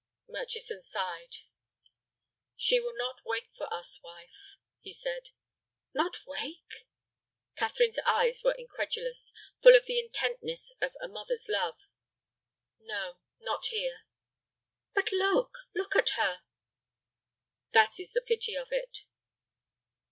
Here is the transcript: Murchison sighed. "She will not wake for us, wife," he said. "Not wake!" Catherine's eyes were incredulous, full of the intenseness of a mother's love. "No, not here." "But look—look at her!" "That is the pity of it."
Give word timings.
Murchison 0.27 0.81
sighed. 0.81 1.35
"She 2.57 2.79
will 2.79 2.97
not 2.97 3.21
wake 3.23 3.51
for 3.55 3.71
us, 3.71 3.99
wife," 4.03 4.57
he 4.79 4.91
said. 4.91 5.29
"Not 5.93 6.13
wake!" 6.25 6.87
Catherine's 7.55 7.99
eyes 8.07 8.41
were 8.43 8.55
incredulous, 8.55 9.31
full 9.61 9.75
of 9.75 9.85
the 9.85 9.99
intenseness 9.99 10.73
of 10.81 10.95
a 11.03 11.07
mother's 11.07 11.45
love. 11.47 11.77
"No, 12.79 13.19
not 13.41 13.67
here." 13.67 14.01
"But 14.95 15.11
look—look 15.11 15.95
at 15.95 16.09
her!" 16.17 16.41
"That 17.73 17.99
is 17.99 18.11
the 18.13 18.23
pity 18.25 18.55
of 18.55 18.69
it." 18.71 19.03